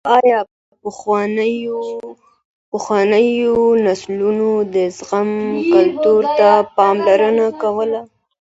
[0.15, 0.39] ايا
[2.73, 3.55] پخوانيو
[3.85, 5.29] نسلونو د زغم
[5.73, 8.01] کلتور ته پاملرنه کوله؟